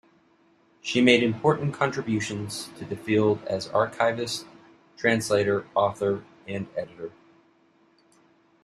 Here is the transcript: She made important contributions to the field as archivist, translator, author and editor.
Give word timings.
She 0.81 0.99
made 0.99 1.21
important 1.21 1.75
contributions 1.75 2.69
to 2.79 2.85
the 2.85 2.95
field 2.95 3.43
as 3.45 3.67
archivist, 3.67 4.47
translator, 4.97 5.67
author 5.75 6.23
and 6.47 6.65
editor. 6.75 7.11